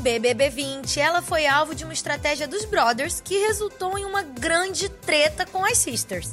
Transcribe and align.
BBB 0.00 0.48
20, 0.48 0.98
ela 0.98 1.20
foi 1.20 1.46
alvo 1.46 1.74
de 1.74 1.84
uma 1.84 1.92
estratégia 1.92 2.48
dos 2.48 2.64
brothers 2.64 3.20
que 3.20 3.38
resultou 3.38 3.98
em 3.98 4.04
uma 4.04 4.22
grande 4.22 4.88
treta 4.88 5.44
com 5.44 5.64
as 5.64 5.76
sisters. 5.76 6.32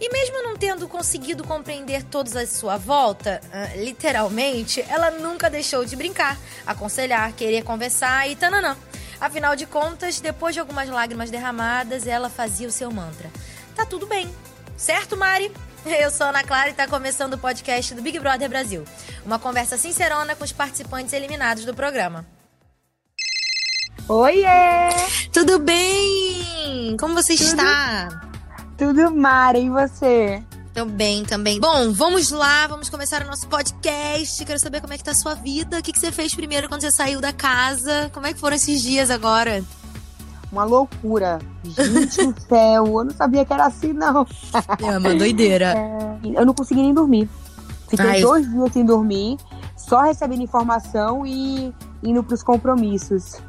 E 0.00 0.08
mesmo 0.10 0.42
não 0.42 0.56
tendo 0.56 0.88
conseguido 0.88 1.44
compreender 1.44 2.04
todos 2.04 2.36
à 2.36 2.46
sua 2.46 2.76
volta, 2.76 3.40
uh, 3.46 3.82
literalmente, 3.82 4.80
ela 4.88 5.10
nunca 5.10 5.50
deixou 5.50 5.84
de 5.84 5.96
brincar, 5.96 6.38
aconselhar, 6.64 7.32
querer 7.32 7.64
conversar 7.64 8.30
e 8.30 8.36
tananã. 8.36 8.76
Afinal 9.20 9.54
de 9.56 9.66
contas, 9.66 10.20
depois 10.20 10.54
de 10.54 10.60
algumas 10.60 10.88
lágrimas 10.88 11.30
derramadas, 11.30 12.06
ela 12.06 12.30
fazia 12.30 12.68
o 12.68 12.72
seu 12.72 12.90
mantra. 12.90 13.30
Tá 13.74 13.84
tudo 13.84 14.06
bem. 14.06 14.32
Certo, 14.76 15.16
Mari? 15.16 15.52
Eu 15.84 16.10
sou 16.10 16.28
Ana 16.28 16.44
Clara 16.44 16.68
e 16.68 16.70
está 16.70 16.86
começando 16.86 17.34
o 17.34 17.38
podcast 17.38 17.92
do 17.92 18.02
Big 18.02 18.18
Brother 18.20 18.48
Brasil. 18.48 18.84
Uma 19.26 19.38
conversa 19.38 19.76
sincerona 19.76 20.36
com 20.36 20.44
os 20.44 20.52
participantes 20.52 21.12
eliminados 21.12 21.64
do 21.64 21.74
programa. 21.74 22.24
Oiê! 24.10 24.90
Tudo 25.32 25.60
bem? 25.60 26.96
Como 26.98 27.14
você 27.14 27.36
Tudo... 27.36 27.46
está? 27.46 28.08
Tudo 28.76 29.14
mar, 29.14 29.54
e 29.54 29.70
você? 29.70 30.42
Tô 30.74 30.84
bem 30.84 31.24
também. 31.24 31.60
Bom, 31.60 31.92
vamos 31.92 32.32
lá, 32.32 32.66
vamos 32.66 32.88
começar 32.88 33.22
o 33.22 33.28
nosso 33.28 33.46
podcast. 33.46 34.44
Quero 34.44 34.58
saber 34.58 34.80
como 34.80 34.92
é 34.92 34.98
que 34.98 35.04
tá 35.04 35.12
a 35.12 35.14
sua 35.14 35.34
vida. 35.34 35.78
O 35.78 35.82
que, 35.82 35.92
que 35.92 36.00
você 36.00 36.10
fez 36.10 36.34
primeiro 36.34 36.68
quando 36.68 36.80
você 36.80 36.90
saiu 36.90 37.20
da 37.20 37.32
casa? 37.32 38.10
Como 38.12 38.26
é 38.26 38.32
que 38.32 38.40
foram 38.40 38.56
esses 38.56 38.82
dias 38.82 39.12
agora? 39.12 39.62
Uma 40.50 40.64
loucura. 40.64 41.38
Gente 41.62 42.32
do 42.32 42.40
céu, 42.48 42.86
eu 42.86 43.04
não 43.04 43.12
sabia 43.12 43.44
que 43.44 43.52
era 43.52 43.66
assim, 43.66 43.92
não. 43.92 44.26
É 44.92 44.98
uma 44.98 45.14
doideira. 45.14 45.72
É, 46.26 46.40
eu 46.40 46.44
não 46.44 46.52
consegui 46.52 46.82
nem 46.82 46.92
dormir. 46.92 47.30
Fiquei 47.88 48.06
Ai. 48.06 48.20
dois 48.20 48.50
dias 48.50 48.72
sem 48.72 48.84
dormir, 48.84 49.38
só 49.76 50.02
recebendo 50.02 50.42
informação 50.42 51.24
e 51.24 51.72
indo 52.02 52.24
pros 52.24 52.42
compromissos. 52.42 53.40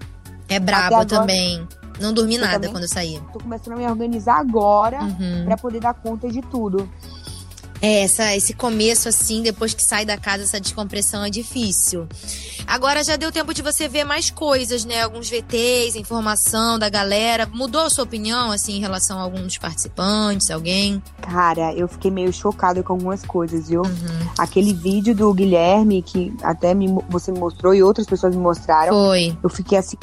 É 0.51 0.59
brabo 0.59 0.95
agora, 0.95 1.05
também. 1.05 1.65
Não 1.99 2.13
dormi 2.13 2.37
nada 2.37 2.53
também, 2.53 2.71
quando 2.71 2.83
eu 2.83 2.89
saí. 2.89 3.21
Tô 3.31 3.39
começando 3.39 3.75
a 3.75 3.77
me 3.77 3.85
organizar 3.85 4.37
agora 4.39 5.01
uhum. 5.01 5.45
para 5.45 5.55
poder 5.55 5.79
dar 5.79 5.93
conta 5.93 6.27
de 6.29 6.41
tudo. 6.41 6.89
É, 7.81 8.03
essa, 8.03 8.35
esse 8.35 8.53
começo, 8.53 9.09
assim, 9.09 9.41
depois 9.41 9.73
que 9.73 9.81
sai 9.81 10.05
da 10.05 10.15
casa, 10.15 10.43
essa 10.43 10.59
descompressão 10.59 11.23
é 11.23 11.29
difícil. 11.29 12.07
Agora 12.67 13.03
já 13.03 13.15
deu 13.15 13.31
tempo 13.31 13.53
de 13.53 13.63
você 13.63 13.87
ver 13.87 14.03
mais 14.03 14.29
coisas, 14.29 14.85
né? 14.85 15.01
Alguns 15.01 15.29
VTs, 15.29 15.95
informação 15.95 16.77
da 16.77 16.89
galera. 16.89 17.47
Mudou 17.51 17.81
a 17.81 17.89
sua 17.89 18.03
opinião, 18.03 18.51
assim, 18.51 18.77
em 18.77 18.79
relação 18.79 19.17
a 19.17 19.23
alguns 19.23 19.57
participantes, 19.57 20.51
alguém? 20.51 21.01
Cara, 21.21 21.73
eu 21.73 21.87
fiquei 21.87 22.11
meio 22.11 22.31
chocada 22.31 22.83
com 22.83 22.93
algumas 22.93 23.23
coisas, 23.23 23.69
viu? 23.69 23.81
Uhum. 23.81 24.29
Aquele 24.37 24.73
vídeo 24.73 25.15
do 25.15 25.33
Guilherme, 25.33 26.03
que 26.03 26.31
até 26.43 26.75
me, 26.75 26.87
você 27.09 27.31
me 27.31 27.39
mostrou 27.39 27.73
e 27.73 27.81
outras 27.81 28.05
pessoas 28.05 28.35
me 28.35 28.41
mostraram. 28.41 28.93
Foi. 28.93 29.35
Eu 29.41 29.49
fiquei 29.49 29.79
assim. 29.79 29.97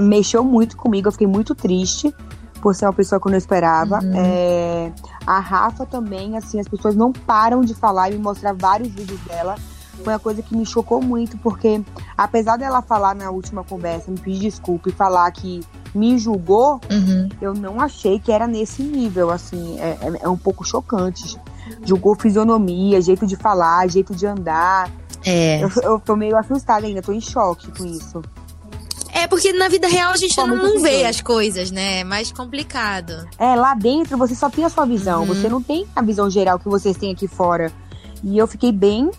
Mexeu 0.00 0.44
muito 0.44 0.76
comigo, 0.76 1.08
eu 1.08 1.12
fiquei 1.12 1.26
muito 1.26 1.54
triste 1.54 2.14
por 2.60 2.74
ser 2.74 2.86
uma 2.86 2.92
pessoa 2.92 3.20
que 3.20 3.26
eu 3.26 3.30
não 3.30 3.38
esperava. 3.38 4.00
Uhum. 4.02 4.12
É, 4.14 4.92
a 5.26 5.38
Rafa 5.38 5.86
também, 5.86 6.36
assim, 6.36 6.60
as 6.60 6.68
pessoas 6.68 6.94
não 6.94 7.12
param 7.12 7.62
de 7.62 7.74
falar 7.74 8.10
e 8.10 8.14
me 8.14 8.18
mostrar 8.18 8.52
vários 8.52 8.88
vídeos 8.88 9.20
dela. 9.22 9.56
Foi 10.04 10.12
uma 10.12 10.18
coisa 10.18 10.42
que 10.42 10.56
me 10.56 10.64
chocou 10.64 11.02
muito, 11.02 11.36
porque 11.38 11.82
apesar 12.16 12.56
dela 12.56 12.80
falar 12.80 13.14
na 13.14 13.30
última 13.30 13.62
conversa, 13.62 14.10
me 14.10 14.18
pedir 14.18 14.40
desculpa 14.40 14.88
e 14.88 14.92
falar 14.92 15.30
que 15.30 15.60
me 15.94 16.18
julgou, 16.18 16.80
uhum. 16.90 17.28
eu 17.40 17.52
não 17.52 17.80
achei 17.80 18.18
que 18.18 18.32
era 18.32 18.46
nesse 18.46 18.82
nível, 18.82 19.30
assim, 19.30 19.78
é, 19.78 19.98
é, 20.00 20.12
é 20.22 20.28
um 20.28 20.38
pouco 20.38 20.64
chocante. 20.64 21.38
Julgou 21.84 22.14
fisionomia, 22.14 23.00
jeito 23.00 23.26
de 23.26 23.36
falar, 23.36 23.88
jeito 23.88 24.14
de 24.14 24.26
andar. 24.26 24.90
É. 25.24 25.62
Eu, 25.62 25.70
eu 25.82 26.00
tô 26.00 26.16
meio 26.16 26.36
assustada 26.36 26.86
ainda, 26.86 27.02
tô 27.02 27.12
em 27.12 27.20
choque 27.20 27.70
com 27.76 27.84
isso. 27.84 28.22
É, 29.12 29.26
porque 29.26 29.52
na 29.52 29.68
vida 29.68 29.88
real 29.88 30.12
a 30.12 30.16
gente 30.16 30.36
não, 30.36 30.46
não 30.46 30.80
vê 30.80 31.04
as 31.04 31.20
coisas, 31.20 31.70
né? 31.70 32.00
É 32.00 32.04
mais 32.04 32.32
complicado. 32.32 33.28
É, 33.38 33.54
lá 33.54 33.74
dentro 33.74 34.16
você 34.16 34.34
só 34.34 34.48
tem 34.48 34.64
a 34.64 34.68
sua 34.68 34.84
visão. 34.84 35.20
Uhum. 35.20 35.26
Você 35.26 35.48
não 35.48 35.62
tem 35.62 35.86
a 35.94 36.02
visão 36.02 36.30
geral 36.30 36.58
que 36.58 36.68
vocês 36.68 36.96
têm 36.96 37.12
aqui 37.12 37.26
fora. 37.26 37.72
E 38.22 38.36
eu 38.36 38.46
fiquei 38.46 38.70
bem, 38.70 39.10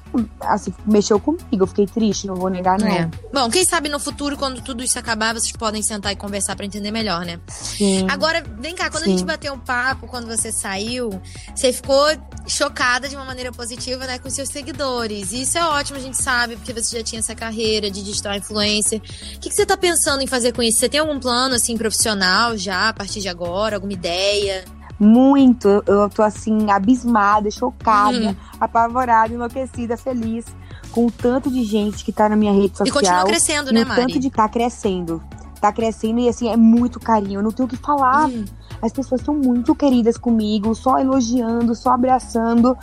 assim, 0.42 0.74
mexeu 0.86 1.20
comigo. 1.20 1.46
Eu 1.52 1.68
fiquei 1.68 1.88
triste, 1.88 2.28
não 2.28 2.36
vou 2.36 2.50
negar, 2.50 2.80
não. 2.80 2.88
É. 2.88 3.10
Bom, 3.34 3.50
quem 3.50 3.66
sabe 3.66 3.90
no 3.90 4.00
futuro, 4.00 4.38
quando 4.38 4.62
tudo 4.62 4.84
isso 4.84 4.98
acabar, 5.00 5.34
vocês 5.34 5.52
podem 5.52 5.82
sentar 5.82 6.12
e 6.12 6.16
conversar 6.16 6.56
para 6.56 6.66
entender 6.66 6.92
melhor, 6.92 7.26
né? 7.26 7.40
Sim. 7.48 8.06
Agora, 8.10 8.44
vem 8.60 8.76
cá, 8.76 8.90
quando 8.90 9.04
Sim. 9.04 9.14
a 9.14 9.18
gente 9.18 9.26
bateu 9.26 9.54
um 9.54 9.60
papo, 9.60 10.08
quando 10.08 10.28
você 10.28 10.52
saiu, 10.52 11.10
você 11.56 11.74
ficou 11.74 12.06
chocada 12.48 13.10
de 13.10 13.16
uma 13.16 13.26
maneira 13.26 13.52
positiva, 13.52 14.06
né, 14.06 14.20
com 14.20 14.30
seus 14.30 14.50
seguidores. 14.50 15.32
E 15.32 15.42
isso 15.42 15.58
é 15.58 15.64
ótimo, 15.64 15.98
a 15.98 16.02
gente 16.02 16.22
sabe, 16.22 16.56
porque 16.56 16.74
você 16.74 16.98
já 16.98 17.04
tinha 17.04 17.20
essa 17.20 17.34
carreira 17.36 17.90
de 17.90 18.04
digital 18.04 18.36
influencer. 18.36 19.00
O 19.00 19.40
que, 19.40 19.50
que 19.50 19.56
você 19.56 19.66
tá 19.66 19.78
pensando 19.78 20.22
em 20.22 20.28
fazer 20.28 20.52
com 20.52 20.62
isso? 20.62 20.80
Você 20.80 20.90
tem 20.90 21.00
algum 21.00 21.20
plano, 21.20 21.56
assim, 21.56 21.78
profissional 21.78 22.58
já, 22.58 22.90
a 22.90 22.94
partir 22.94 23.22
de 23.22 23.30
agora? 23.30 23.76
Alguma 23.76 23.94
ideia? 23.94 24.64
Muito. 25.04 25.68
Eu 25.88 26.08
tô 26.10 26.22
assim, 26.22 26.70
abismada, 26.70 27.50
chocada, 27.50 28.18
uhum. 28.18 28.36
apavorada, 28.60 29.34
enlouquecida, 29.34 29.98
feliz 29.98 30.46
com 30.92 31.08
o 31.08 31.12
tanto 31.12 31.50
de 31.50 31.64
gente 31.64 32.06
que 32.06 32.12
tá 32.12 32.30
na 32.30 32.36
minha 32.36 32.52
rede 32.52 32.78
social. 32.78 32.88
E 32.88 32.92
continua 32.92 33.24
crescendo, 33.24 33.74
né, 33.74 33.84
Mari? 33.84 34.02
tanto 34.02 34.20
de 34.20 34.30
tá 34.30 34.48
crescendo. 34.48 35.24
Tá 35.60 35.72
crescendo 35.72 36.20
e 36.20 36.30
assim, 36.30 36.50
é 36.50 36.56
muito 36.58 37.00
carinho. 37.00 37.40
Eu 37.40 37.44
não 37.44 37.52
tenho 37.52 37.66
o 37.66 37.70
que 37.70 37.78
falar. 37.78 38.30
Uhum. 38.30 38.46
As 38.80 38.92
pessoas 38.92 39.22
são 39.22 39.34
muito 39.34 39.74
queridas 39.74 40.18
comigo, 40.18 40.76
só 40.76 41.00
elogiando, 41.00 41.74
só 41.74 41.92
abraçando. 41.92 42.78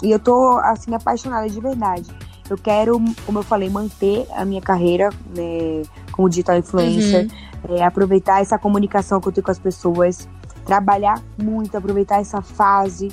E 0.00 0.12
eu 0.12 0.18
tô, 0.20 0.58
assim, 0.58 0.94
apaixonada 0.94 1.48
de 1.48 1.60
verdade. 1.60 2.08
Eu 2.48 2.56
quero, 2.56 3.02
como 3.26 3.40
eu 3.40 3.42
falei, 3.42 3.68
manter 3.68 4.28
a 4.36 4.44
minha 4.44 4.60
carreira 4.60 5.10
né, 5.34 5.82
como 6.12 6.28
digital 6.28 6.56
influencer, 6.56 7.26
uhum. 7.68 7.76
é, 7.76 7.84
aproveitar 7.84 8.42
essa 8.42 8.58
comunicação 8.58 9.20
que 9.20 9.28
eu 9.28 9.32
tenho 9.32 9.44
com 9.44 9.50
as 9.50 9.58
pessoas, 9.58 10.28
trabalhar 10.64 11.22
muito, 11.36 11.76
aproveitar 11.76 12.20
essa 12.20 12.40
fase, 12.42 13.10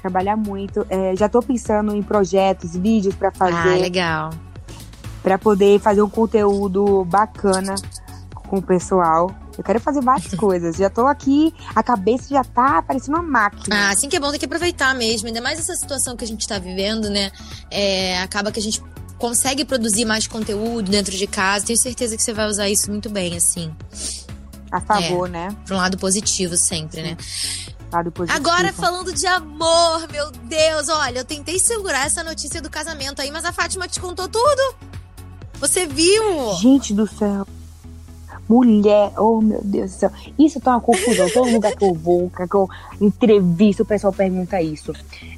trabalhar 0.00 0.36
muito. 0.36 0.86
É, 0.88 1.14
já 1.16 1.26
estou 1.26 1.42
pensando 1.42 1.94
em 1.94 2.02
projetos, 2.02 2.76
vídeos 2.76 3.14
para 3.14 3.30
fazer. 3.30 3.74
Ah, 3.74 3.80
legal. 3.80 4.30
Para 5.22 5.38
poder 5.38 5.78
fazer 5.80 6.02
um 6.02 6.08
conteúdo 6.08 7.04
bacana 7.04 7.74
com 8.34 8.58
o 8.58 8.62
pessoal. 8.62 9.30
Eu 9.56 9.62
quero 9.62 9.80
fazer 9.80 10.02
várias 10.02 10.32
coisas. 10.34 10.76
Já 10.76 10.90
tô 10.90 11.06
aqui, 11.06 11.54
a 11.74 11.82
cabeça 11.82 12.28
já 12.28 12.42
tá 12.42 12.82
parecendo 12.82 13.18
uma 13.18 13.22
máquina. 13.22 13.76
Ah, 13.76 13.90
assim 13.90 14.08
que 14.08 14.16
é 14.16 14.20
bom, 14.20 14.30
tem 14.30 14.38
que 14.38 14.46
aproveitar 14.46 14.94
mesmo. 14.94 15.28
Ainda 15.28 15.40
mais 15.40 15.58
essa 15.58 15.74
situação 15.74 16.16
que 16.16 16.24
a 16.24 16.26
gente 16.26 16.46
tá 16.46 16.58
vivendo, 16.58 17.08
né? 17.08 17.30
É, 17.70 18.20
acaba 18.20 18.50
que 18.50 18.58
a 18.58 18.62
gente 18.62 18.82
consegue 19.18 19.64
produzir 19.64 20.04
mais 20.04 20.26
conteúdo 20.26 20.90
dentro 20.90 21.16
de 21.16 21.26
casa. 21.28 21.64
Tenho 21.64 21.78
certeza 21.78 22.16
que 22.16 22.22
você 22.22 22.32
vai 22.32 22.48
usar 22.48 22.68
isso 22.68 22.90
muito 22.90 23.08
bem, 23.08 23.36
assim. 23.36 23.72
A 24.72 24.80
favor, 24.80 25.28
é, 25.28 25.30
né? 25.30 25.56
Pra 25.66 25.76
um 25.76 25.78
lado 25.78 25.98
positivo 25.98 26.56
sempre, 26.56 27.02
né? 27.02 27.16
Lado 27.92 28.10
positivo. 28.10 28.38
Agora 28.38 28.72
falando 28.72 29.12
de 29.12 29.26
amor, 29.26 30.08
meu 30.10 30.30
Deus, 30.30 30.88
olha, 30.88 31.18
eu 31.18 31.24
tentei 31.24 31.58
segurar 31.58 32.06
essa 32.06 32.24
notícia 32.24 32.62
do 32.62 32.70
casamento 32.70 33.20
aí, 33.20 33.30
mas 33.30 33.44
a 33.44 33.52
Fátima 33.52 33.86
te 33.86 34.00
contou 34.00 34.28
tudo. 34.28 34.74
Você 35.60 35.86
viu? 35.86 36.54
Gente 36.54 36.94
do 36.94 37.06
céu. 37.06 37.46
Mulher, 38.52 39.12
oh 39.16 39.40
meu 39.40 39.62
Deus 39.64 39.92
do 39.92 39.98
céu. 39.98 40.10
Isso 40.38 40.60
tá 40.60 40.72
uma 40.72 40.80
confusão. 40.80 41.26
Todo 41.30 41.50
lugar 41.50 41.74
que 41.74 41.82
eu 41.82 41.94
vou, 41.94 42.30
que 42.30 42.54
eu 42.54 42.68
entrevisto, 43.00 43.82
o 43.82 43.86
pessoal 43.86 44.12
pergunta 44.12 44.60
isso. 44.60 44.92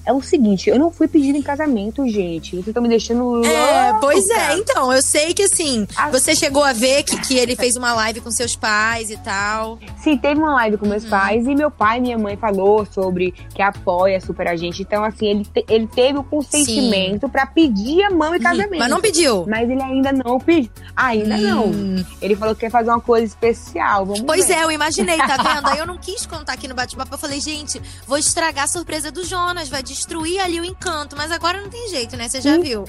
É 0.04 0.12
o 0.12 0.20
seguinte, 0.20 0.68
eu 0.68 0.78
não 0.80 0.90
fui 0.90 1.06
pedido 1.06 1.38
em 1.38 1.42
casamento, 1.42 2.06
gente. 2.08 2.56
Vocês 2.56 2.66
estão 2.66 2.82
me 2.82 2.88
deixando 2.88 3.44
É, 3.44 3.92
louca. 3.92 3.98
pois 4.00 4.28
é. 4.28 4.56
Então, 4.58 4.92
eu 4.92 5.00
sei 5.00 5.32
que 5.32 5.44
assim, 5.44 5.86
a... 5.96 6.10
você 6.10 6.34
chegou 6.34 6.64
a 6.64 6.72
ver 6.72 7.04
que, 7.04 7.16
que 7.20 7.38
ele 7.38 7.54
fez 7.54 7.76
uma 7.76 7.94
live 7.94 8.20
com 8.20 8.32
seus 8.32 8.56
pais 8.56 9.10
e 9.10 9.16
tal. 9.18 9.78
Sim, 9.98 10.18
teve 10.18 10.40
uma 10.40 10.52
live 10.54 10.76
com 10.76 10.86
meus 10.86 11.04
uhum. 11.04 11.10
pais 11.10 11.46
e 11.46 11.54
meu 11.54 11.70
pai 11.70 11.98
e 11.98 12.00
minha 12.00 12.18
mãe 12.18 12.36
falou 12.36 12.84
sobre 12.84 13.32
que 13.54 13.62
apoia 13.62 14.20
super 14.20 14.48
a 14.48 14.56
gente. 14.56 14.82
Então, 14.82 15.04
assim, 15.04 15.26
ele, 15.26 15.44
te, 15.44 15.64
ele 15.68 15.86
teve 15.86 16.18
o 16.18 16.24
consentimento 16.24 17.28
para 17.28 17.46
pedir 17.46 18.02
a 18.02 18.10
mão 18.10 18.34
em 18.34 18.40
casamento. 18.40 18.80
Mas 18.80 18.90
não 18.90 19.00
pediu. 19.00 19.46
Mas 19.46 19.70
ele 19.70 19.82
ainda 19.82 20.10
não 20.12 20.40
pediu. 20.40 20.70
Ainda 20.96 21.38
não. 21.38 21.66
Hum. 21.66 22.04
Ele 22.20 22.34
falou 22.34 22.54
que 22.54 22.62
quer 22.62 22.70
fazer 22.70 22.90
uma 22.90 23.03
coisa 23.04 23.26
especial. 23.26 24.06
Vamos 24.06 24.22
pois 24.22 24.46
ver. 24.46 24.54
é, 24.54 24.64
eu 24.64 24.70
imaginei, 24.70 25.16
tá 25.18 25.36
vendo? 25.36 25.68
Aí 25.68 25.78
eu 25.78 25.86
não 25.86 25.98
quis 25.98 26.26
contar 26.26 26.54
aqui 26.54 26.66
no 26.66 26.74
bate-papo. 26.74 27.14
Eu 27.14 27.18
falei, 27.18 27.40
gente, 27.40 27.80
vou 28.06 28.18
estragar 28.18 28.64
a 28.64 28.68
surpresa 28.68 29.10
do 29.10 29.24
Jonas, 29.24 29.68
vai 29.68 29.82
destruir 29.82 30.40
ali 30.40 30.60
o 30.60 30.64
encanto. 30.64 31.16
Mas 31.16 31.30
agora 31.30 31.60
não 31.60 31.68
tem 31.68 31.88
jeito, 31.88 32.16
né? 32.16 32.28
Você 32.28 32.40
já 32.40 32.56
então, 32.56 32.62
viu. 32.62 32.84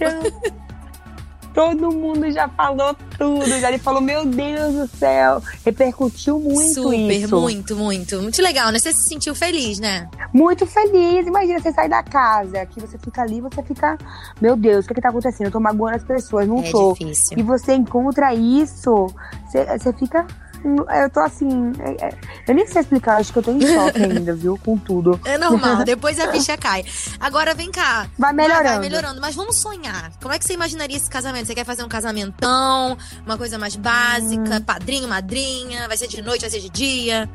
Todo 1.56 1.90
mundo 1.90 2.30
já 2.30 2.50
falou 2.50 2.94
tudo. 3.18 3.48
Já 3.60 3.70
ele 3.70 3.80
falou, 3.80 4.02
meu 4.02 4.26
Deus 4.26 4.76
do 4.76 4.88
céu. 4.98 5.42
Repercutiu 5.66 6.38
muito 6.38 6.74
Super, 6.74 7.12
isso. 7.12 7.40
muito, 7.40 7.76
muito. 7.78 8.22
Muito 8.22 8.42
legal, 8.42 8.72
né? 8.72 8.78
Você 8.78 8.92
se 8.92 9.08
sentiu 9.08 9.34
feliz, 9.34 9.80
né? 9.80 10.10
Muito 10.34 10.68
feliz. 10.68 11.26
Imagina, 11.26 11.60
você 11.60 11.72
sai 11.72 11.88
da 11.88 12.04
casa, 12.04 12.66
que 12.66 12.82
você 12.82 12.98
fica 12.98 13.22
ali, 13.22 13.40
você 13.40 13.64
fica, 13.64 13.98
meu 14.42 14.58
Deus, 14.58 14.84
o 14.84 14.88
que, 14.88 14.94
é 14.94 14.96
que 14.96 15.02
tá 15.02 15.10
acontecendo? 15.10 15.48
Eu 15.48 15.52
tô 15.52 15.60
magoando 15.62 15.96
as 15.96 16.04
pessoas, 16.04 16.46
não 16.46 16.60
é 16.60 16.70
tô. 16.70 16.92
Difícil. 16.92 17.40
E 17.40 17.42
você 17.42 17.74
encontra 17.74 18.34
isso, 18.34 19.08
você, 19.46 19.66
você 19.80 19.94
fica 19.94 20.28
eu 20.68 21.10
tô 21.10 21.20
assim. 21.20 21.72
é- 21.80 22.08
é- 22.08 22.18
eu 22.48 22.56
nem 22.56 22.66
sei 22.68 22.82
explicar, 22.82 23.20
acho 23.20 23.32
que 23.32 23.40
eu 23.40 23.44
tô 23.44 23.52
em 23.52 23.62
choque 23.62 24.02
ainda, 24.04 24.34
viu? 24.34 24.60
Com 24.64 24.78
tudo. 24.78 25.20
É 25.26 25.38
normal, 25.38 25.84
depois 25.86 26.20
a 26.20 26.32
ficha 26.32 26.58
cai. 26.58 26.84
Agora 27.20 27.54
vem 27.54 27.72
cá. 27.72 28.08
Vai 28.18 28.34
Vai, 28.34 28.34
melhorando. 28.34 28.70
vai 28.70 28.80
melhorando, 28.80 29.22
mas 29.22 29.36
vamos 29.36 29.58
sonhar. 29.58 30.12
Como 30.22 30.34
é 30.34 30.40
que 30.40 30.46
você 30.46 30.54
imaginaria 30.54 30.98
esse 30.98 31.10
casamento? 31.10 31.48
Você 31.48 31.56
quer 31.56 31.66
fazer 31.66 31.84
um 31.84 31.88
casamentão, 31.90 32.98
uma 33.26 33.38
coisa 33.38 33.58
mais 33.58 33.76
básica, 33.76 34.62
padrinho, 34.62 35.08
madrinha, 35.08 35.88
vai 35.88 35.98
ser 35.98 36.08
de 36.08 36.22
noite, 36.22 36.42
vai 36.42 36.50
ser 36.50 36.60
de 36.60 36.70
dia? 36.70 37.30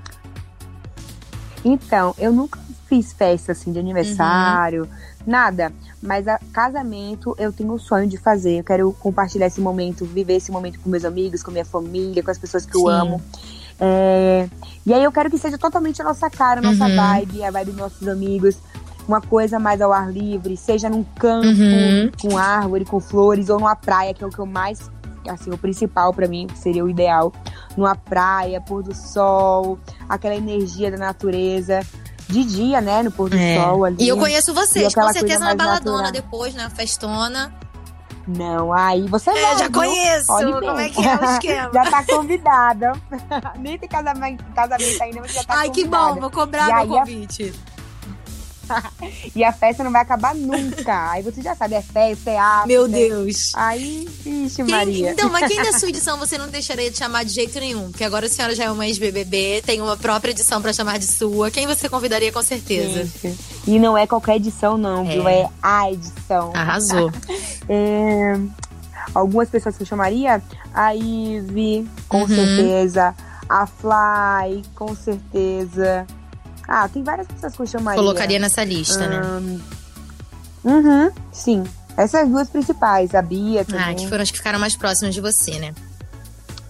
Então, 1.65 2.15
eu 2.19 2.33
nunca 2.33 2.59
fiz 2.89 3.13
festa 3.13 3.53
assim 3.53 3.71
de 3.73 3.79
aniversário, 3.79 4.89
nada. 5.27 5.73
Mas 6.03 6.27
a 6.27 6.39
casamento 6.53 7.35
eu 7.39 7.53
tenho 7.53 7.73
o 7.73 7.79
sonho 7.79 8.07
de 8.09 8.17
fazer. 8.17 8.59
Eu 8.61 8.65
quero 8.65 8.93
compartilhar 8.95 9.47
esse 9.47 9.61
momento, 9.61 10.05
viver 10.05 10.35
esse 10.37 10.51
momento 10.51 10.81
com 10.81 10.89
meus 10.89 11.05
amigos, 11.05 11.43
com 11.43 11.51
minha 11.51 11.65
família, 11.65 12.23
com 12.23 12.31
as 12.31 12.39
pessoas 12.39 12.65
que 12.65 12.75
eu 12.77 12.83
Sim. 12.83 12.91
amo. 12.91 13.23
É, 13.79 14.49
E 14.87 14.95
aí 14.95 15.05
eu 15.05 15.13
quero 15.13 15.31
que 15.31 15.37
seja 15.39 15.59
totalmente 15.59 16.01
a 16.01 16.05
nossa 16.05 16.29
cara, 16.31 16.61
a 16.61 16.63
nossa 16.63 16.87
Uhum. 16.89 16.97
vibe, 16.97 17.45
a 17.45 17.51
vibe 17.51 17.67
dos 17.71 17.77
nossos 17.77 18.09
amigos. 18.09 18.57
Uma 19.07 19.21
coisa 19.21 19.59
mais 19.59 19.81
ao 19.81 19.93
ar 19.93 20.11
livre, 20.11 20.57
seja 20.57 20.89
num 20.89 21.05
campo, 21.05 21.47
Uhum. 21.49 22.11
com 22.21 22.39
árvore, 22.39 22.85
com 22.85 22.99
flores, 23.01 23.49
ou 23.51 23.59
numa 23.61 23.77
praia, 23.77 24.15
que 24.15 24.25
é 24.25 24.27
o 24.27 24.31
que 24.31 24.39
eu 24.39 24.47
mais, 24.47 24.91
assim, 25.29 25.51
o 25.51 25.59
principal 25.59 26.13
pra 26.15 26.27
mim, 26.29 26.47
seria 26.55 26.85
o 26.85 26.89
ideal. 26.89 27.33
Numa 27.77 27.95
praia, 27.95 28.61
pôr 28.61 28.83
do 28.83 28.95
sol, 28.95 29.79
aquela 30.09 30.35
energia 30.35 30.91
da 30.91 30.97
natureza. 30.97 31.81
De 32.29 32.45
dia, 32.45 32.81
né? 32.81 33.03
No 33.03 33.11
pôr 33.11 33.29
do 33.29 33.37
É. 33.37 33.57
sol 33.57 33.85
ali. 33.85 33.97
E 33.99 34.07
eu 34.09 34.17
conheço 34.17 34.55
vocês, 34.55 34.95
com 34.95 35.13
certeza 35.13 35.41
na 35.45 35.55
baladona 35.57 36.03
natural. 36.05 36.13
depois, 36.13 36.55
na 36.55 36.71
festona. 36.71 37.53
Não, 38.29 38.73
aí 38.73 39.09
você 39.09 39.31
É, 39.31 39.43
vai, 39.43 39.59
já 39.59 39.71
conheço. 39.71 40.27
Como 40.29 40.79
é 40.79 40.89
que 40.89 41.05
é 41.05 41.17
o 41.17 41.25
esquema? 41.25 41.71
Já 41.75 41.91
tá 41.91 42.05
convidada. 42.05 42.93
Nem 43.59 43.77
tem 43.79 43.89
casamento, 43.89 44.45
casamento 44.55 45.03
ainda, 45.03 45.21
mas 45.23 45.33
já 45.33 45.43
tá 45.43 45.55
Ai, 45.59 45.71
que 45.71 45.83
convidada. 45.85 46.15
bom, 46.15 46.21
vou 46.21 46.31
cobrar 46.31 46.69
E 46.85 46.87
meu 46.87 46.99
convite. 46.99 47.53
E 49.35 49.45
a 49.45 49.53
festa 49.53 49.85
não 49.85 49.93
vai 49.93 50.03
acabar 50.03 50.35
nunca. 50.35 51.11
Aí 51.11 51.23
você 51.23 51.41
já 51.43 51.55
sabe, 51.55 51.75
é 51.75 51.83
festa, 51.83 52.31
é 52.31 52.39
after. 52.39 52.67
Meu 52.67 52.89
Deus. 52.89 53.53
Aí, 53.55 54.09
vixe, 54.23 54.57
Quem- 54.57 54.65
Maria. 54.75 55.11
então, 55.13 55.29
mas 55.31 55.47
quem 55.49 55.57
da 55.63 55.73
sua 55.79 55.89
edição 55.89 56.19
você 56.19 56.37
não 56.39 56.49
deixaria 56.49 56.91
de 56.91 56.99
chamar 56.99 57.25
de 57.25 57.31
jeito 57.33 57.59
nenhum? 57.61 57.91
Porque 57.91 58.05
agora 58.05 58.27
a 58.27 58.29
senhora 58.29 58.55
já 58.55 58.65
é 58.65 58.71
uma 58.71 58.87
ex-BBB, 58.87 59.63
tem 59.65 59.81
uma 59.81 59.97
própria 59.97 60.31
edição 60.33 60.61
pra 60.61 60.73
chamar 60.73 60.99
de 60.99 61.07
sua. 61.07 61.51
Quem 61.51 61.67
você 61.67 61.89
convidaria 61.89 62.33
com 62.33 62.43
certeza? 62.43 63.05
Gente. 63.05 63.39
E 63.67 63.79
não 63.79 63.97
é 63.97 64.07
qualquer 64.07 64.37
edição, 64.37 64.77
não, 64.77 65.05
viu? 65.05 65.27
É. 65.29 65.43
É 65.43 65.49
a 65.63 65.93
edição. 65.93 66.51
Arrasou. 66.55 67.11
É, 67.69 68.37
Algumas 69.15 69.49
pessoas 69.49 69.77
que 69.77 69.83
eu 69.83 69.87
chamaria, 69.87 70.43
a 70.75 70.91
Ivy, 70.93 71.89
com 72.09 72.21
Uhum. 72.23 72.29
certeza. 72.29 73.15
A 73.49 73.67
Fly, 73.67 74.63
com 74.75 74.95
certeza. 74.95 76.07
Ah, 76.73 76.89
tem 76.89 77.03
várias 77.03 77.27
pessoas 77.27 77.57
que 77.57 77.63
eu 77.63 77.67
chamaria. 77.67 78.01
Colocaria 78.01 78.39
nessa 78.39 78.63
lista, 78.63 79.09
né? 79.09 79.17
Ahn, 79.19 79.59
Uhum, 80.63 81.11
sim. 81.33 81.65
Essas 81.97 82.29
duas 82.29 82.49
principais, 82.49 83.15
a 83.15 83.21
Bia 83.23 83.65
também. 83.65 83.85
Ah, 83.85 83.95
que 83.95 84.07
foram 84.09 84.23
as 84.23 84.31
que 84.31 84.37
ficaram 84.39 84.59
mais 84.59 84.77
próximas 84.77 85.15
de 85.15 85.21
você, 85.21 85.59
né? 85.59 85.75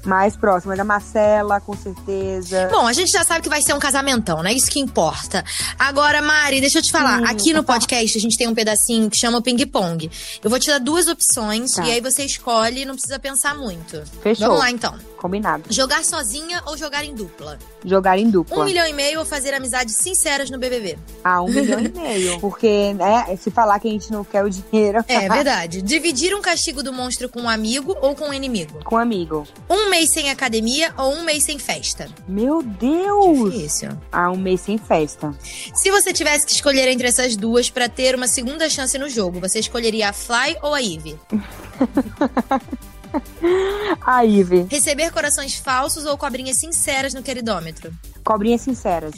Mais 0.04 0.34
próximas. 0.36 0.78
A 0.80 0.84
Marcela, 0.84 1.60
com 1.60 1.76
certeza. 1.76 2.68
Bom, 2.72 2.86
a 2.86 2.92
gente 2.94 3.10
já 3.12 3.22
sabe 3.22 3.42
que 3.42 3.48
vai 3.50 3.60
ser 3.60 3.74
um 3.74 3.78
casamentão, 3.78 4.42
né? 4.42 4.52
Isso 4.52 4.70
que 4.70 4.80
importa. 4.80 5.44
Agora, 5.78 6.22
Mari, 6.22 6.60
deixa 6.60 6.78
eu 6.78 6.82
te 6.82 6.90
falar. 6.90 7.22
Aqui 7.24 7.52
no 7.52 7.62
tá. 7.62 7.74
podcast 7.74 8.16
a 8.16 8.20
gente 8.20 8.38
tem 8.38 8.48
um 8.48 8.54
pedacinho 8.54 9.10
que 9.10 9.18
chama 9.18 9.42
ping-pong. 9.42 10.10
Eu 10.42 10.48
vou 10.48 10.58
te 10.58 10.68
dar 10.68 10.78
duas 10.78 11.06
opções 11.06 11.72
Tá. 11.72 11.84
e 11.84 11.92
aí 11.92 12.00
você 12.00 12.24
escolhe, 12.24 12.86
não 12.86 12.94
precisa 12.94 13.18
pensar 13.18 13.54
muito. 13.54 14.02
Fechou. 14.22 14.46
Vamos 14.46 14.60
lá, 14.60 14.70
então. 14.70 14.94
Combinado. 15.20 15.64
Jogar 15.68 16.02
sozinha 16.02 16.62
ou 16.64 16.78
jogar 16.78 17.04
em 17.04 17.14
dupla? 17.14 17.58
Jogar 17.84 18.18
em 18.18 18.30
dupla. 18.30 18.62
Um 18.62 18.64
milhão 18.64 18.86
e 18.86 18.92
meio 18.94 19.18
ou 19.18 19.26
fazer 19.26 19.52
amizades 19.52 19.96
sinceras 19.96 20.48
no 20.48 20.58
BBB? 20.58 20.98
Ah, 21.22 21.42
um 21.42 21.48
milhão 21.48 21.78
e 21.78 21.88
meio. 21.90 22.40
Porque, 22.40 22.94
né, 22.94 23.36
se 23.36 23.50
falar 23.50 23.78
que 23.78 23.86
a 23.86 23.90
gente 23.90 24.10
não 24.10 24.24
quer 24.24 24.42
o 24.42 24.48
dinheiro. 24.48 25.04
É 25.06 25.28
verdade. 25.28 25.82
Dividir 25.82 26.34
um 26.34 26.40
castigo 26.40 26.82
do 26.82 26.90
monstro 26.90 27.28
com 27.28 27.42
um 27.42 27.50
amigo 27.50 27.94
ou 28.00 28.14
com 28.14 28.30
um 28.30 28.32
inimigo? 28.32 28.82
Com 28.82 28.96
amigo. 28.96 29.46
Um 29.68 29.90
mês 29.90 30.08
sem 30.08 30.30
academia 30.30 30.94
ou 30.96 31.12
um 31.12 31.22
mês 31.22 31.44
sem 31.44 31.58
festa? 31.58 32.08
Meu 32.26 32.62
Deus! 32.62 33.52
Difícil. 33.52 33.90
Ah, 34.10 34.30
um 34.30 34.38
mês 34.38 34.62
sem 34.62 34.78
festa. 34.78 35.34
Se 35.74 35.90
você 35.90 36.14
tivesse 36.14 36.46
que 36.46 36.52
escolher 36.52 36.88
entre 36.88 37.06
essas 37.06 37.36
duas 37.36 37.68
pra 37.68 37.90
ter 37.90 38.14
uma 38.14 38.26
segunda 38.26 38.70
chance 38.70 38.96
no 38.96 39.08
jogo, 39.08 39.38
você 39.38 39.58
escolheria 39.58 40.08
a 40.08 40.12
Fly 40.14 40.56
ou 40.62 40.72
a 40.72 40.82
Eve? 40.82 41.18
A 44.04 44.20
Ivy, 44.22 44.66
Receber 44.70 45.10
corações 45.10 45.56
falsos 45.56 46.04
ou 46.06 46.16
cobrinhas 46.16 46.58
sinceras 46.58 47.14
no 47.14 47.22
queridômetro? 47.22 47.92
cobrinhas 48.24 48.60
sinceras. 48.60 49.14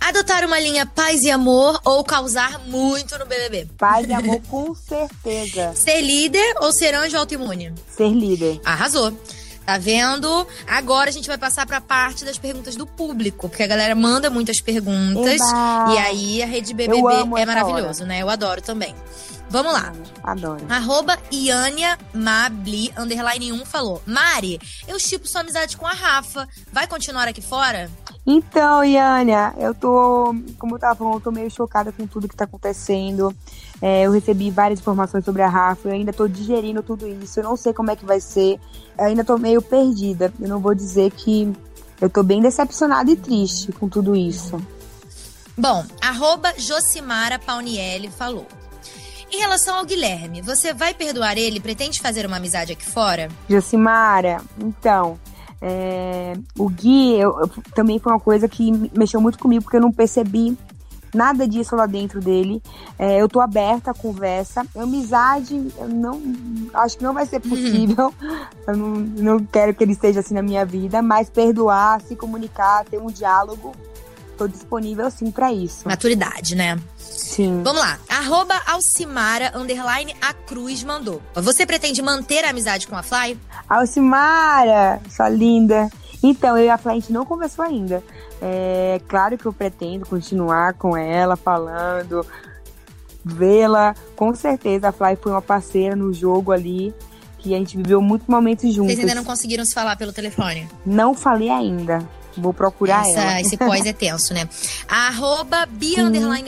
Adotar 0.00 0.44
uma 0.44 0.58
linha 0.58 0.84
paz 0.84 1.22
e 1.22 1.30
amor 1.30 1.80
ou 1.84 2.02
causar 2.02 2.58
muito 2.66 3.16
no 3.18 3.24
BBB? 3.24 3.68
Paz 3.78 4.08
e 4.08 4.12
amor, 4.12 4.40
com 4.50 4.74
certeza. 4.74 5.72
Ser 5.76 6.00
líder 6.00 6.54
ou 6.60 6.72
ser 6.72 6.92
anjo 6.94 7.16
autoimune? 7.16 7.72
Ser 7.88 8.08
líder. 8.10 8.60
Arrasou. 8.64 9.16
Tá 9.72 9.78
vendo? 9.78 10.46
Agora 10.68 11.08
a 11.08 11.12
gente 11.12 11.26
vai 11.26 11.38
passar 11.38 11.64
pra 11.64 11.80
parte 11.80 12.26
das 12.26 12.36
perguntas 12.36 12.76
do 12.76 12.86
público, 12.86 13.48
porque 13.48 13.62
a 13.62 13.66
galera 13.66 13.94
manda 13.94 14.28
muitas 14.28 14.60
perguntas. 14.60 15.40
Eba! 15.40 15.94
E 15.94 15.98
aí 15.98 16.42
a 16.42 16.46
Rede 16.46 16.74
BBB 16.74 17.00
é 17.38 17.46
maravilhoso, 17.46 18.04
né? 18.04 18.20
Eu 18.20 18.28
adoro 18.28 18.60
também. 18.60 18.94
Vamos 19.48 19.72
lá. 19.72 19.94
Adoro. 20.22 20.62
Arroba 20.68 21.18
Iania 21.32 21.98
Mabli, 22.12 22.92
underline 22.98 23.50
1, 23.50 23.64
falou. 23.64 24.02
Mari, 24.04 24.60
eu 24.86 24.98
chipo 24.98 25.26
sua 25.26 25.40
amizade 25.40 25.78
com 25.78 25.86
a 25.86 25.92
Rafa. 25.92 26.46
Vai 26.70 26.86
continuar 26.86 27.26
aqui 27.26 27.40
fora? 27.40 27.90
Então, 28.26 28.84
Iânia, 28.84 29.54
eu 29.56 29.74
tô, 29.74 30.34
como 30.58 30.74
eu 30.74 30.78
tava 30.78 30.96
falando, 30.96 31.14
eu 31.14 31.20
tô 31.20 31.30
meio 31.30 31.50
chocada 31.50 31.92
com 31.92 32.06
tudo 32.06 32.28
que 32.28 32.36
tá 32.36 32.44
acontecendo. 32.44 33.34
É, 33.82 34.02
eu 34.06 34.12
recebi 34.12 34.48
várias 34.48 34.78
informações 34.78 35.24
sobre 35.24 35.42
a 35.42 35.48
Rafa, 35.48 35.88
eu 35.88 35.92
ainda 35.92 36.12
tô 36.12 36.28
digerindo 36.28 36.84
tudo 36.84 37.06
isso, 37.08 37.40
eu 37.40 37.44
não 37.44 37.56
sei 37.56 37.72
como 37.72 37.90
é 37.90 37.96
que 37.96 38.04
vai 38.06 38.20
ser. 38.20 38.60
Eu 38.96 39.06
ainda 39.06 39.24
tô 39.24 39.36
meio 39.36 39.60
perdida. 39.60 40.32
Eu 40.40 40.48
não 40.48 40.60
vou 40.60 40.72
dizer 40.72 41.10
que 41.10 41.52
eu 42.00 42.08
tô 42.08 42.22
bem 42.22 42.40
decepcionada 42.40 43.10
e 43.10 43.16
triste 43.16 43.72
com 43.72 43.88
tudo 43.88 44.14
isso. 44.14 44.56
Bom, 45.58 45.84
arroba 46.00 46.54
Josimara 46.56 47.38
Paunielli 47.40 48.08
falou. 48.08 48.46
Em 49.32 49.38
relação 49.40 49.76
ao 49.76 49.84
Guilherme, 49.84 50.42
você 50.42 50.72
vai 50.72 50.94
perdoar 50.94 51.36
ele? 51.36 51.58
Pretende 51.58 52.00
fazer 52.00 52.24
uma 52.24 52.36
amizade 52.36 52.72
aqui 52.72 52.84
fora? 52.84 53.28
Josimara, 53.48 54.40
então, 54.58 55.18
é, 55.60 56.34
o 56.58 56.68
Gui 56.68 57.14
eu- 57.18 57.40
eu- 57.40 57.50
também 57.74 57.98
foi 57.98 58.12
uma 58.12 58.20
coisa 58.20 58.46
que 58.46 58.70
mexeu 58.96 59.20
muito 59.20 59.38
comigo, 59.38 59.62
porque 59.64 59.76
eu 59.76 59.80
não 59.80 59.90
percebi 59.92 60.56
nada 61.14 61.46
disso 61.46 61.76
lá 61.76 61.86
dentro 61.86 62.20
dele. 62.20 62.62
É, 62.98 63.20
eu 63.20 63.28
tô 63.28 63.40
aberta 63.40 63.90
à 63.90 63.94
conversa. 63.94 64.66
Amizade, 64.76 65.72
eu 65.76 65.88
não. 65.88 66.20
Acho 66.74 66.98
que 66.98 67.04
não 67.04 67.12
vai 67.12 67.26
ser 67.26 67.40
possível. 67.40 68.12
Eu 68.64 68.76
não, 68.76 68.88
não 68.90 69.44
quero 69.44 69.74
que 69.74 69.82
ele 69.82 69.90
esteja 69.90 70.20
assim 70.20 70.34
na 70.34 70.42
minha 70.42 70.64
vida, 70.64 71.02
mas 71.02 71.28
perdoar, 71.28 72.00
se 72.00 72.14
comunicar, 72.14 72.84
ter 72.84 72.98
um 72.98 73.08
diálogo. 73.08 73.74
Tô 74.38 74.46
disponível 74.46 75.10
sim 75.10 75.32
pra 75.32 75.52
isso. 75.52 75.86
Maturidade, 75.86 76.54
né? 76.54 76.78
Sim. 76.96 77.62
Vamos 77.62 77.80
lá. 77.80 77.98
Arroba 78.08 78.54
Alcimara, 78.66 79.52
underline 79.56 80.14
a 80.20 80.32
Cruz, 80.32 80.84
mandou. 80.84 81.20
Você 81.34 81.66
pretende 81.66 82.00
manter 82.02 82.44
a 82.44 82.50
amizade 82.50 82.86
com 82.86 82.96
a 82.96 83.02
Fly? 83.02 83.38
Alcimara, 83.68 85.00
sua 85.10 85.28
linda. 85.28 85.90
Então, 86.22 86.56
eu 86.56 86.66
e 86.66 86.70
a 86.70 86.78
Fly, 86.78 86.92
a 86.92 86.94
gente 86.94 87.12
não 87.12 87.24
conversou 87.24 87.64
ainda. 87.64 88.02
É 88.40 89.00
claro 89.08 89.36
que 89.36 89.46
eu 89.46 89.52
pretendo 89.52 90.06
continuar 90.06 90.74
com 90.74 90.96
ela, 90.96 91.36
falando, 91.36 92.24
vê-la. 93.24 93.94
Com 94.14 94.34
certeza, 94.34 94.88
a 94.88 94.92
Fly 94.92 95.16
foi 95.16 95.32
uma 95.32 95.42
parceira 95.42 95.96
no 95.96 96.12
jogo 96.12 96.52
ali, 96.52 96.94
que 97.38 97.54
a 97.54 97.58
gente 97.58 97.76
viveu 97.76 98.00
muitos 98.00 98.28
momentos 98.28 98.72
juntos. 98.72 98.94
Vocês 98.94 99.00
ainda 99.00 99.16
não 99.16 99.24
conseguiram 99.24 99.64
se 99.64 99.74
falar 99.74 99.96
pelo 99.96 100.12
telefone? 100.12 100.68
Não 100.86 101.12
falei 101.14 101.50
ainda. 101.50 101.98
Vou 102.36 102.52
procurar 102.54 103.06
Essa- 103.08 103.20
ela. 103.20 103.40
esse 103.40 103.56
pós 103.56 103.84
é 103.84 103.92
tenso, 103.92 104.32
né? 104.34 104.48
A 104.88 105.08
arroba 105.12 105.66
Bia 105.66 106.02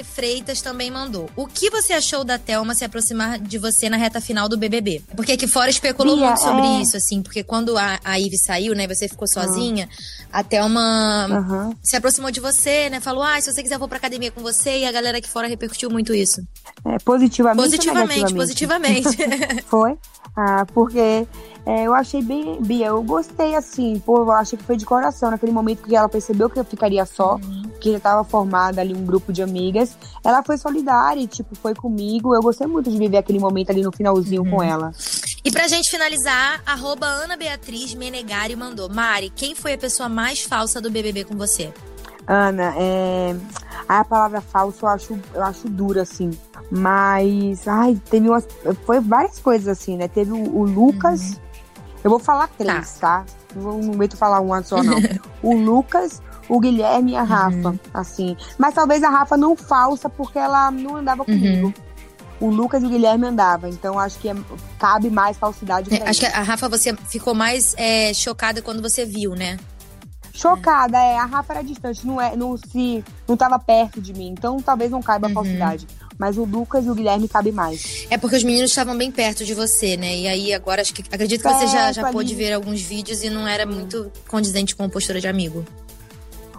Freitas 0.04 0.60
também 0.60 0.90
mandou. 0.90 1.28
O 1.36 1.46
que 1.46 1.70
você 1.70 1.92
achou 1.92 2.24
da 2.24 2.38
Thelma 2.38 2.74
se 2.74 2.84
aproximar 2.84 3.38
de 3.38 3.58
você 3.58 3.88
na 3.88 3.96
reta 3.96 4.20
final 4.20 4.48
do 4.48 4.56
BBB? 4.56 5.02
Porque 5.16 5.32
aqui 5.32 5.46
fora 5.46 5.70
especulou 5.70 6.16
Bia, 6.16 6.26
muito 6.28 6.40
sobre 6.40 6.66
é. 6.66 6.80
isso, 6.80 6.96
assim. 6.96 7.22
Porque 7.22 7.42
quando 7.42 7.76
a, 7.76 7.98
a 8.04 8.16
Ivy 8.18 8.38
saiu, 8.38 8.74
né? 8.74 8.86
Você 8.86 9.08
ficou 9.08 9.26
sozinha. 9.28 9.88
A 10.32 10.42
Thelma 10.42 11.26
Aham. 11.30 11.76
se 11.82 11.96
aproximou 11.96 12.30
de 12.30 12.40
você, 12.40 12.88
né? 12.90 13.00
Falou, 13.00 13.22
ah, 13.22 13.40
se 13.40 13.52
você 13.52 13.62
quiser 13.62 13.74
eu 13.76 13.78
vou 13.78 13.88
pra 13.88 13.98
academia 13.98 14.30
com 14.30 14.40
você. 14.42 14.78
E 14.78 14.86
a 14.86 14.92
galera 14.92 15.18
aqui 15.18 15.28
fora 15.28 15.46
repercutiu 15.48 15.90
muito 15.90 16.14
isso. 16.14 16.40
É, 16.84 16.98
positivamente, 16.98 17.62
Positivamente, 17.64 18.34
positivamente. 18.34 19.16
Foi? 19.66 19.96
Ah, 20.36 20.66
porque 20.72 21.26
é, 21.66 21.84
eu 21.84 21.94
achei 21.94 22.22
bem. 22.22 22.60
Bia, 22.60 22.88
eu 22.88 23.02
gostei 23.02 23.54
assim, 23.54 23.98
pô, 23.98 24.18
eu 24.18 24.32
achei 24.32 24.58
que 24.58 24.64
foi 24.64 24.76
de 24.76 24.84
coração. 24.84 25.30
Naquele 25.30 25.52
momento 25.52 25.82
que 25.82 25.96
ela 25.96 26.08
percebeu 26.08 26.50
que 26.50 26.58
eu 26.58 26.64
ficaria 26.64 27.06
só, 27.06 27.38
que 27.80 27.92
já 27.92 28.00
tava 28.00 28.22
formada 28.22 28.82
ali 28.82 28.94
um 28.94 29.04
grupo 29.04 29.32
de 29.32 29.42
amigas, 29.42 29.96
ela 30.22 30.42
foi 30.42 30.58
solidária 30.58 31.20
e, 31.20 31.26
tipo, 31.26 31.54
foi 31.56 31.74
comigo. 31.74 32.34
Eu 32.34 32.42
gostei 32.42 32.66
muito 32.66 32.90
de 32.90 32.98
viver 32.98 33.16
aquele 33.16 33.38
momento 33.38 33.70
ali 33.70 33.82
no 33.82 33.90
finalzinho 33.90 34.44
com 34.48 34.62
ela. 34.62 34.92
E 35.42 35.50
pra 35.50 35.66
gente 35.66 35.90
finalizar, 35.90 36.62
arroba 36.66 37.06
Ana 37.06 37.36
Beatriz 37.36 37.94
Menegari 37.94 38.56
mandou. 38.56 38.90
Mari, 38.90 39.30
quem 39.30 39.54
foi 39.54 39.72
a 39.72 39.78
pessoa 39.78 40.08
mais 40.08 40.42
falsa 40.42 40.82
do 40.82 40.90
BBB 40.90 41.24
com 41.24 41.34
você? 41.34 41.72
Ana, 42.26 42.74
é... 42.76 43.36
a 43.88 44.04
palavra 44.04 44.40
falso 44.40 44.84
eu 44.84 44.88
acho, 44.88 45.18
eu 45.34 45.42
acho 45.42 45.68
dura, 45.68 46.02
assim. 46.02 46.30
Mas, 46.70 47.66
ai, 47.68 48.00
teve 48.10 48.28
umas. 48.28 48.46
Foi 48.84 49.00
várias 49.00 49.38
coisas, 49.38 49.68
assim, 49.68 49.96
né? 49.96 50.08
Teve 50.08 50.32
o, 50.32 50.56
o 50.58 50.64
Lucas. 50.64 51.32
Uhum. 51.32 51.43
Eu 52.04 52.10
vou 52.10 52.18
falar 52.18 52.48
três, 52.48 52.98
tá? 52.98 53.20
tá? 53.20 53.26
Não 53.56 53.80
medo 53.80 54.14
falar 54.14 54.40
uma 54.40 54.62
só, 54.62 54.82
não. 54.82 54.98
o 55.42 55.56
Lucas, 55.56 56.20
o 56.50 56.60
Guilherme 56.60 57.12
e 57.12 57.16
a 57.16 57.22
Rafa, 57.22 57.70
uhum. 57.70 57.78
assim. 57.94 58.36
Mas 58.58 58.74
talvez 58.74 59.02
a 59.02 59.08
Rafa 59.08 59.38
não 59.38 59.56
falsa, 59.56 60.10
porque 60.10 60.38
ela 60.38 60.70
não 60.70 60.96
andava 60.96 61.22
uhum. 61.22 61.26
comigo. 61.26 61.66
Uhum. 61.68 61.74
O 62.40 62.50
Lucas 62.50 62.82
e 62.82 62.86
o 62.86 62.90
Guilherme 62.90 63.26
andavam, 63.26 63.70
então 63.70 63.98
acho 63.98 64.18
que 64.18 64.28
é, 64.28 64.34
cabe 64.78 65.08
mais 65.08 65.38
falsidade 65.38 65.88
pra 65.88 65.98
é, 65.98 66.10
Acho 66.10 66.20
que 66.20 66.26
a 66.26 66.42
Rafa, 66.42 66.68
você 66.68 66.94
ficou 67.08 67.32
mais 67.32 67.74
é, 67.78 68.12
chocada 68.12 68.60
quando 68.60 68.82
você 68.82 69.06
viu, 69.06 69.34
né? 69.34 69.56
Chocada, 70.34 70.98
é. 70.98 71.16
A 71.16 71.24
Rafa 71.24 71.54
era 71.54 71.62
distante, 71.62 72.04
não, 72.04 72.20
é, 72.20 72.36
não, 72.36 72.56
se, 72.56 73.04
não 73.26 73.36
tava 73.36 73.58
perto 73.58 74.00
de 74.00 74.12
mim, 74.12 74.28
então 74.28 74.60
talvez 74.60 74.90
não 74.90 75.00
caiba 75.00 75.26
a 75.26 75.28
uhum. 75.28 75.34
falsidade. 75.34 75.86
Mas 76.18 76.38
o 76.38 76.44
Lucas 76.44 76.86
e 76.86 76.90
o 76.90 76.94
Guilherme 76.94 77.28
cabe 77.28 77.50
mais. 77.50 78.06
É 78.08 78.16
porque 78.16 78.36
os 78.36 78.44
meninos 78.44 78.70
estavam 78.70 78.96
bem 78.96 79.10
perto 79.10 79.44
de 79.44 79.54
você, 79.54 79.96
né? 79.96 80.16
E 80.16 80.28
aí 80.28 80.54
agora 80.54 80.82
acho 80.82 80.94
que 80.94 81.02
acredito 81.02 81.42
que 81.42 81.48
você 81.48 81.66
já, 81.66 81.92
já 81.92 82.10
pôde 82.12 82.34
ver 82.34 82.52
alguns 82.52 82.80
vídeos 82.80 83.22
e 83.22 83.30
não 83.30 83.46
era 83.46 83.66
muito 83.66 84.10
condizente 84.28 84.76
com 84.76 84.84
a 84.84 84.88
postura 84.88 85.20
de 85.20 85.26
amigo. 85.26 85.64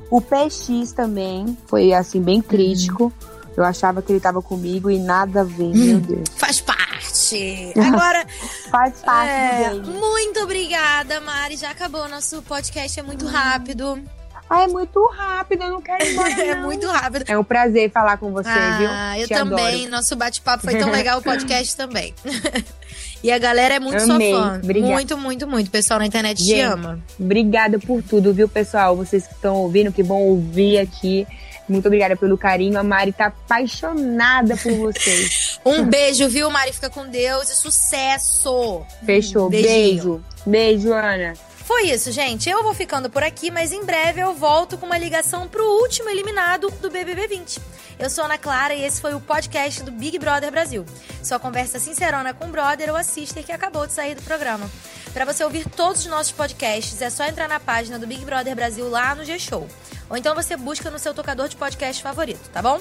O 0.09 0.21
PX 0.21 0.91
também 0.91 1.57
foi 1.67 1.93
assim 1.93 2.21
bem 2.21 2.41
crítico. 2.41 3.12
Eu 3.57 3.63
achava 3.63 4.01
que 4.01 4.12
ele 4.12 4.19
tava 4.19 4.41
comigo 4.41 4.91
e 4.91 5.00
nada 5.00 5.41
a 5.41 5.43
ver, 5.43 5.63
hum, 5.63 5.74
meu 5.74 6.00
Deus. 6.00 6.27
Faz 6.35 6.59
parte. 6.59 7.74
Agora. 7.77 8.25
faz 8.69 9.00
parte 9.00 9.31
é, 9.31 9.74
Muito 9.74 10.41
obrigada, 10.41 11.21
Mari. 11.21 11.55
Já 11.55 11.71
acabou 11.71 12.01
o 12.01 12.09
nosso 12.09 12.41
podcast, 12.41 13.00
é 13.00 13.03
muito 13.03 13.25
rápido. 13.25 14.01
Ah, 14.50 14.64
é 14.64 14.68
muito 14.68 15.04
rápido, 15.08 15.64
eu 15.64 15.72
não 15.72 15.82
quero 15.82 16.06
ir 16.06 16.14
embora. 16.14 16.30
é 16.42 16.56
muito 16.56 16.88
rápido. 16.88 17.25
É 17.28 17.38
um 17.38 17.44
prazer 17.44 17.90
falar 17.92 18.18
com 18.18 18.32
você, 18.32 18.50
ah, 18.50 18.78
viu? 18.78 18.88
Ah, 18.92 19.20
eu 19.20 19.28
Te 19.28 19.34
também. 19.34 19.75
Adoro. 19.75 19.92
Nosso 19.92 20.16
bate-papo 20.16 20.64
foi 20.64 20.78
tão 20.78 20.92
legal, 20.92 21.20
o 21.20 21.22
podcast 21.24 21.75
também. 21.75 22.14
e 23.24 23.32
a 23.32 23.38
galera 23.40 23.75
é 23.75 23.80
muito 23.80 24.04
Amei. 24.04 24.32
sua 24.32 24.44
fã. 24.44 24.60
Obrigada. 24.64 24.94
Muito, 24.94 25.18
muito, 25.18 25.48
muito. 25.48 25.68
O 25.68 25.72
pessoal 25.72 26.00
na 26.00 26.06
internet 26.06 26.44
Gente, 26.44 26.56
te 26.56 26.62
ama. 26.62 27.00
Obrigada 27.20 27.80
por 27.80 28.04
tudo, 28.04 28.34
viu, 28.34 28.48
pessoal? 28.48 28.96
Vocês 28.96 29.25
que 29.25 29.34
estão 29.34 29.56
ouvindo, 29.56 29.92
que 29.92 30.04
bom 30.04 30.22
ouvir 30.22 30.78
aqui. 30.78 31.28
Muito 31.68 31.88
obrigada 31.88 32.16
pelo 32.16 32.38
carinho. 32.38 32.80
A 32.80 32.84
Mari 32.84 33.12
tá 33.12 33.28
apaixonada 33.28 34.56
por 34.58 34.72
vocês. 34.74 35.60
um 35.66 35.84
beijo, 35.84 36.28
viu, 36.30 36.50
Mari? 36.52 36.72
Fica 36.72 36.92
com 36.92 37.08
Deus 37.08 37.50
e 37.50 37.56
sucesso. 37.56 38.86
Fechou. 39.04 39.50
Beijinho. 39.50 39.72
Beijo. 39.72 40.24
Beijo, 40.46 40.94
Ana. 40.94 41.34
Foi 41.65 41.88
isso, 41.88 42.12
gente. 42.12 42.48
Eu 42.48 42.62
vou 42.62 42.75
ficando 42.75 43.10
por 43.10 43.24
aqui, 43.24 43.50
mas 43.50 43.74
em 43.74 43.84
breve 43.84 44.22
eu 44.22 44.36
volto 44.36 44.77
com 44.77 44.86
uma 44.86 45.00
ligação 45.00 45.48
pro 45.48 45.63
último 45.81 46.07
eliminado 46.07 46.69
do 46.79 46.91
BBB 46.91 47.27
20. 47.27 47.60
Eu 47.98 48.07
sou 48.07 48.24
Ana 48.24 48.38
Clara 48.38 48.75
e 48.75 48.84
esse 48.86 49.01
foi 49.01 49.15
o 49.15 49.19
podcast 49.19 49.81
do 49.81 49.91
Big 49.91 50.19
Brother 50.19 50.51
Brasil. 50.51 50.86
Sua 51.24 51.39
conversa 51.39 51.79
sincerona 51.79 52.36
com 52.36 52.45
o 52.45 52.50
brother 52.50 52.91
ou 52.91 52.95
a 52.95 53.03
sister 53.03 53.43
que 53.43 53.51
acabou 53.51 53.88
de 53.88 53.93
sair 53.93 54.13
do 54.13 54.22
programa. 54.22 54.69
Para 55.12 55.25
você 55.25 55.43
ouvir 55.43 55.67
todos 55.67 56.01
os 56.01 56.07
nossos 56.07 56.31
podcasts, 56.31 57.01
é 57.01 57.10
só 57.10 57.25
entrar 57.25 57.48
na 57.48 57.60
página 57.60 57.98
do 57.98 58.05
Big 58.05 58.24
Brother 58.24 58.55
Brasil 58.55 58.88
lá 58.88 59.15
no 59.15 59.25
G-Show. 59.25 59.67
Ou 60.07 60.15
então 60.15 60.36
você 60.36 60.55
busca 60.55 60.91
no 60.91 61.00
seu 61.00 61.15
tocador 61.15 61.48
de 61.48 61.55
podcast 61.55 62.03
favorito, 62.03 62.48
tá 62.51 62.62
bom? 62.62 62.79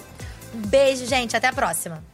Um 0.55 0.61
beijo, 0.61 1.07
gente. 1.07 1.35
Até 1.35 1.49
a 1.49 1.53
próxima. 1.55 2.14